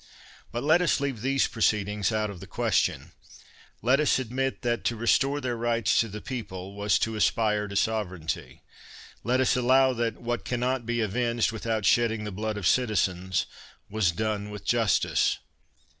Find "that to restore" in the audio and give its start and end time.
4.63-5.39